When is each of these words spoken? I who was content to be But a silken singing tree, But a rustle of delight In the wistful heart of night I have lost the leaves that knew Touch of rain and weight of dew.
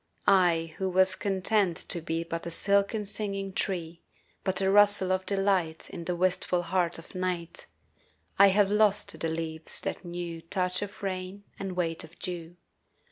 I 0.25 0.73
who 0.79 0.89
was 0.89 1.13
content 1.15 1.77
to 1.89 2.01
be 2.01 2.23
But 2.23 2.47
a 2.47 2.49
silken 2.49 3.05
singing 3.05 3.53
tree, 3.53 4.01
But 4.43 4.59
a 4.59 4.71
rustle 4.71 5.11
of 5.11 5.27
delight 5.27 5.91
In 5.91 6.05
the 6.05 6.15
wistful 6.15 6.63
heart 6.63 6.97
of 6.97 7.13
night 7.13 7.67
I 8.39 8.47
have 8.47 8.71
lost 8.71 9.19
the 9.19 9.29
leaves 9.29 9.79
that 9.81 10.03
knew 10.03 10.41
Touch 10.41 10.81
of 10.81 11.03
rain 11.03 11.43
and 11.59 11.73
weight 11.75 12.03
of 12.03 12.17
dew. 12.17 12.55